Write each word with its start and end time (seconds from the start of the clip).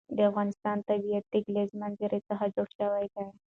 د 0.17 0.19
افغانستان 0.29 0.77
طبیعت 0.89 1.25
له 1.27 1.31
د 1.39 1.43
کلیزو 1.45 1.75
منظره 1.81 2.17
څخه 2.29 2.45
جوړ 2.55 2.67
شوی 2.79 3.05
دی. 3.13 3.25